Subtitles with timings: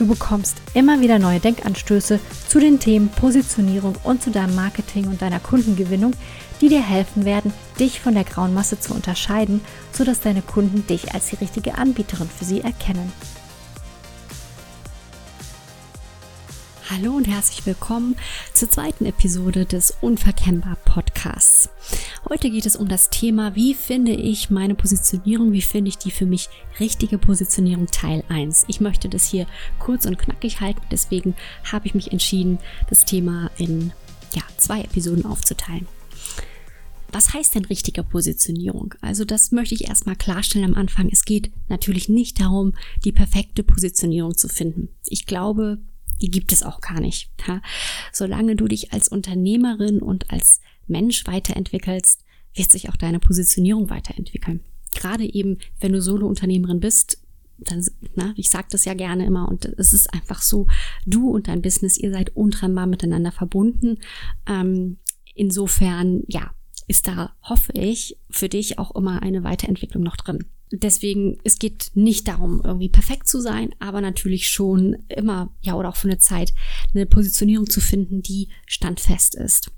[0.00, 5.20] Du bekommst immer wieder neue Denkanstöße zu den Themen Positionierung und zu deinem Marketing und
[5.20, 6.14] deiner Kundengewinnung,
[6.62, 9.60] die dir helfen werden, dich von der grauen Masse zu unterscheiden,
[9.92, 13.12] sodass deine Kunden dich als die richtige Anbieterin für sie erkennen.
[16.88, 18.16] Hallo und herzlich willkommen
[18.54, 21.68] zur zweiten Episode des Unverkennbar Podcasts.
[22.28, 26.10] Heute geht es um das Thema, wie finde ich meine Positionierung, wie finde ich die
[26.10, 26.48] für mich
[26.78, 28.66] richtige Positionierung Teil 1.
[28.68, 29.46] Ich möchte das hier
[29.78, 31.34] kurz und knackig halten, deswegen
[31.72, 33.92] habe ich mich entschieden, das Thema in
[34.34, 35.88] ja, zwei Episoden aufzuteilen.
[37.10, 38.94] Was heißt denn richtige Positionierung?
[39.00, 41.08] Also das möchte ich erstmal klarstellen am Anfang.
[41.10, 42.74] Es geht natürlich nicht darum,
[43.04, 44.90] die perfekte Positionierung zu finden.
[45.06, 45.78] Ich glaube,
[46.22, 47.30] die gibt es auch gar nicht.
[48.12, 50.60] Solange du dich als Unternehmerin und als
[50.90, 52.24] Mensch weiterentwickelst,
[52.54, 54.60] wird sich auch deine Positionierung weiterentwickeln.
[54.92, 57.18] Gerade eben, wenn du Solo-Unternehmerin bist,
[57.58, 60.66] dann, na, ich sage das ja gerne immer und es ist einfach so,
[61.06, 63.98] du und dein Business, ihr seid untrennbar miteinander verbunden.
[64.46, 64.98] Ähm,
[65.34, 66.50] insofern, ja,
[66.88, 70.46] ist da, hoffe ich, für dich auch immer eine Weiterentwicklung noch drin.
[70.72, 75.88] Deswegen, es geht nicht darum, irgendwie perfekt zu sein, aber natürlich schon immer, ja, oder
[75.88, 76.54] auch für eine Zeit,
[76.94, 79.72] eine Positionierung zu finden, die standfest ist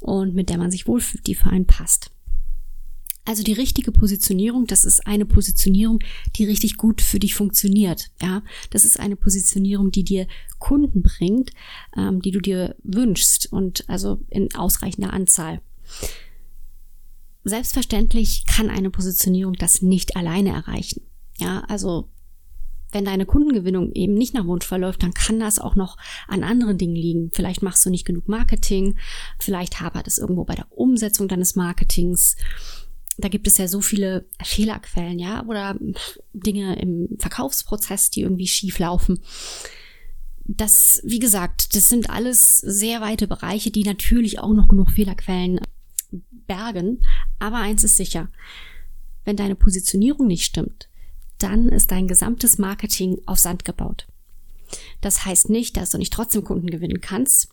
[0.00, 2.10] und mit der man sich wohlfühlt, die für einen passt.
[3.26, 6.00] Also die richtige Positionierung, das ist eine Positionierung,
[6.36, 8.10] die richtig gut für dich funktioniert.
[8.22, 10.26] Ja, das ist eine Positionierung, die dir
[10.58, 11.50] Kunden bringt,
[11.96, 15.60] ähm, die du dir wünschst und also in ausreichender Anzahl.
[17.44, 21.02] Selbstverständlich kann eine Positionierung das nicht alleine erreichen.
[21.38, 22.08] Ja, also
[22.92, 26.78] wenn deine Kundengewinnung eben nicht nach Wunsch verläuft, dann kann das auch noch an anderen
[26.78, 27.30] Dingen liegen.
[27.32, 28.96] Vielleicht machst du nicht genug Marketing,
[29.38, 32.36] vielleicht hapert es irgendwo bei der Umsetzung deines Marketings.
[33.16, 35.76] Da gibt es ja so viele Fehlerquellen, ja, oder
[36.32, 39.20] Dinge im Verkaufsprozess, die irgendwie schief laufen.
[40.44, 45.60] Das, wie gesagt, das sind alles sehr weite Bereiche, die natürlich auch noch genug Fehlerquellen
[46.46, 47.02] bergen.
[47.40, 48.28] Aber eins ist sicher,
[49.24, 50.88] wenn deine Positionierung nicht stimmt,
[51.38, 54.06] dann ist dein gesamtes Marketing auf Sand gebaut.
[55.00, 57.48] Das heißt nicht, dass du nicht trotzdem Kunden gewinnen kannst.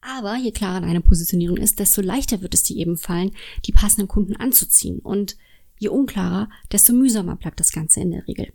[0.00, 3.32] Aber je klarer deine Positionierung ist, desto leichter wird es dir eben fallen,
[3.66, 4.98] die passenden Kunden anzuziehen.
[4.98, 5.36] Und
[5.78, 8.52] je unklarer, desto mühsamer bleibt das Ganze in der Regel.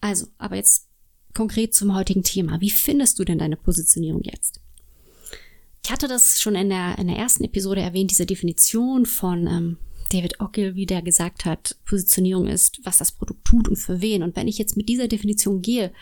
[0.00, 0.86] Also, aber jetzt
[1.32, 2.60] konkret zum heutigen Thema.
[2.60, 4.60] Wie findest du denn deine Positionierung jetzt?
[5.84, 9.76] Ich hatte das schon in der, in der ersten Episode erwähnt, diese Definition von ähm,
[10.10, 14.22] David Ogilvy, der gesagt hat, Positionierung ist, was das Produkt tut und für wen.
[14.22, 15.92] Und wenn ich jetzt mit dieser Definition gehe,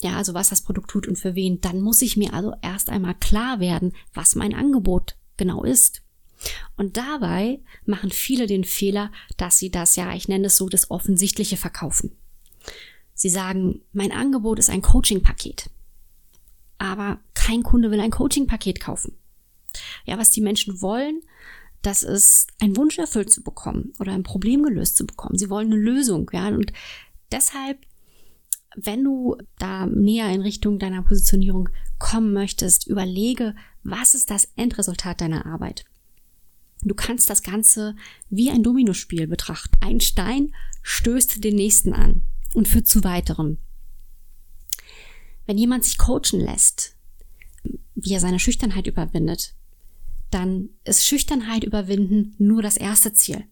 [0.00, 2.88] ja, also was das Produkt tut und für wen, dann muss ich mir also erst
[2.88, 6.02] einmal klar werden, was mein Angebot genau ist.
[6.76, 10.88] Und dabei machen viele den Fehler, dass sie das, ja, ich nenne es so, das
[10.88, 12.16] Offensichtliche verkaufen.
[13.14, 15.68] Sie sagen, mein Angebot ist ein Coaching-Paket
[16.80, 17.18] aber
[17.50, 19.16] kein Kunde will ein Coaching-Paket kaufen.
[20.06, 21.20] Ja, was die Menschen wollen,
[21.82, 25.36] das ist ein Wunsch erfüllt zu bekommen oder ein Problem gelöst zu bekommen.
[25.36, 26.72] Sie wollen eine Lösung, ja, und
[27.32, 27.78] deshalb,
[28.76, 31.68] wenn du da näher in Richtung deiner Positionierung
[31.98, 35.84] kommen möchtest, überlege, was ist das Endresultat deiner Arbeit?
[36.82, 37.96] Du kannst das Ganze
[38.28, 39.76] wie ein Dominospiel betrachten.
[39.80, 42.22] Ein Stein stößt den nächsten an
[42.54, 43.58] und führt zu weiterem.
[45.46, 46.96] Wenn jemand sich coachen lässt,
[48.02, 49.54] wie er seine Schüchternheit überwindet,
[50.30, 53.44] dann ist Schüchternheit überwinden nur das erste Ziel.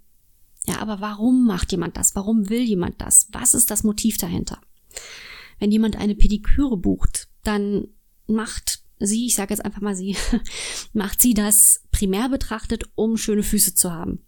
[0.66, 2.14] Ja, aber warum macht jemand das?
[2.14, 3.28] Warum will jemand das?
[3.32, 4.60] Was ist das Motiv dahinter?
[5.59, 7.88] Wenn jemand eine Pediküre bucht, dann
[8.26, 10.16] macht sie, ich sage jetzt einfach mal sie,
[10.92, 14.21] macht sie das primär betrachtet, um schöne Füße zu haben.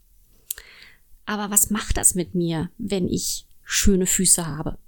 [1.27, 4.79] Aber was macht das mit mir, wenn ich schöne Füße habe?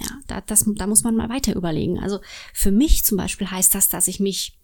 [0.00, 1.98] Ja, da, das, da muss man mal weiter überlegen.
[1.98, 2.20] Also
[2.54, 4.57] für mich zum Beispiel heißt das, dass ich mich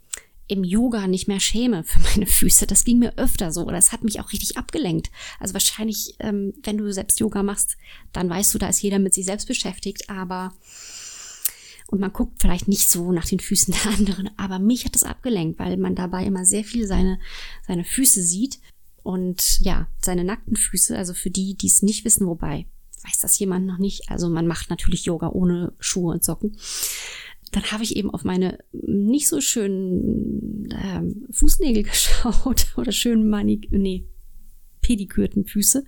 [0.46, 2.66] im Yoga nicht mehr schäme für meine Füße.
[2.66, 3.64] Das ging mir öfter so.
[3.64, 5.10] Das hat mich auch richtig abgelenkt.
[5.40, 7.76] Also wahrscheinlich, ähm, wenn du selbst Yoga machst,
[8.12, 10.10] dann weißt du, da ist jeder mit sich selbst beschäftigt.
[10.10, 10.52] Aber
[11.88, 14.30] und man guckt vielleicht nicht so nach den Füßen der anderen.
[14.36, 17.18] Aber mich hat das abgelenkt, weil man dabei immer sehr viel seine
[17.66, 18.60] seine Füße sieht
[19.02, 20.96] und ja seine nackten Füße.
[20.96, 22.66] Also für die, die es nicht wissen, wobei
[23.04, 24.10] weiß das jemand noch nicht.
[24.10, 26.56] Also man macht natürlich Yoga ohne Schuhe und Socken.
[27.54, 33.68] Dann habe ich eben auf meine nicht so schönen ähm, Fußnägel geschaut oder schön manik
[33.70, 34.06] nee,
[34.80, 35.84] pedikürten Füße.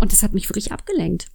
[0.00, 1.28] Und das hat mich wirklich abgelenkt.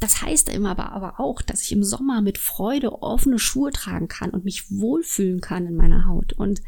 [0.00, 4.08] Das heißt immer aber, aber auch, dass ich im Sommer mit Freude offene Schuhe tragen
[4.08, 6.32] kann und mich wohlfühlen kann in meiner Haut.
[6.32, 6.62] Und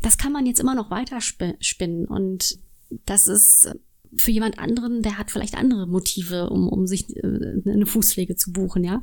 [0.00, 2.06] das kann man jetzt immer noch weiter spinnen.
[2.06, 2.58] Und
[3.06, 3.70] das ist
[4.16, 8.52] für jemand anderen, der hat vielleicht andere Motive, um, um sich äh, eine Fußpflege zu
[8.52, 9.00] buchen, ja.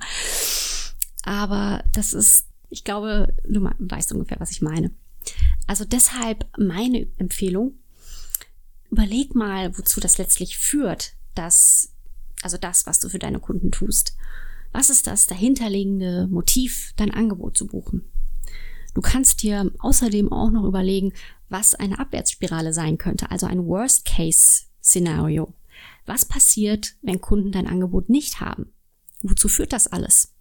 [1.23, 4.91] Aber das ist, ich glaube, du weißt ungefähr, was ich meine.
[5.67, 7.73] Also deshalb meine Empfehlung,
[8.89, 11.93] überleg mal, wozu das letztlich führt, dass,
[12.41, 14.15] also das, was du für deine Kunden tust.
[14.71, 18.09] Was ist das dahinterliegende Motiv, dein Angebot zu buchen?
[18.93, 21.13] Du kannst dir außerdem auch noch überlegen,
[21.47, 25.53] was eine Abwärtsspirale sein könnte, also ein Worst-Case-Szenario.
[26.05, 28.73] Was passiert, wenn Kunden dein Angebot nicht haben?
[29.21, 30.33] Wozu führt das alles?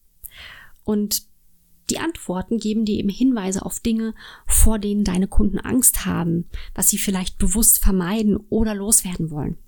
[0.89, 1.25] Und
[1.91, 4.15] die Antworten geben dir eben Hinweise auf Dinge,
[4.47, 9.59] vor denen deine Kunden Angst haben, was sie vielleicht bewusst vermeiden oder loswerden wollen.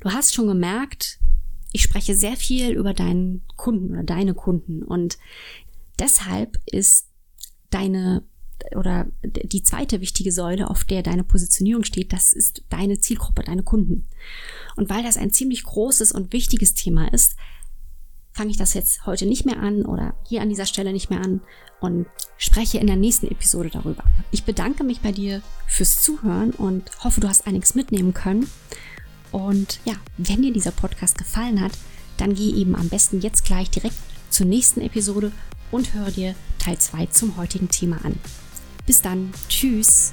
[0.00, 1.18] Du hast schon gemerkt,
[1.70, 5.18] ich spreche sehr viel über deinen Kunden oder deine Kunden und
[5.98, 7.10] deshalb ist
[7.68, 8.24] deine
[8.74, 13.62] oder die zweite wichtige Säule, auf der deine Positionierung steht, das ist deine Zielgruppe, deine
[13.62, 14.08] Kunden.
[14.76, 17.36] Und weil das ein ziemlich großes und wichtiges Thema ist,
[18.38, 21.20] fange ich das jetzt heute nicht mehr an oder hier an dieser Stelle nicht mehr
[21.20, 21.40] an
[21.80, 22.06] und
[22.36, 24.04] spreche in der nächsten Episode darüber.
[24.30, 28.48] Ich bedanke mich bei dir fürs Zuhören und hoffe, du hast einiges mitnehmen können.
[29.32, 31.72] Und ja, wenn dir dieser Podcast gefallen hat,
[32.16, 33.96] dann geh eben am besten jetzt gleich direkt
[34.30, 35.32] zur nächsten Episode
[35.72, 38.14] und höre dir Teil 2 zum heutigen Thema an.
[38.86, 40.12] Bis dann, tschüss.